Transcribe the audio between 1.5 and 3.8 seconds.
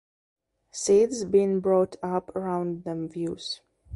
brought up around them views.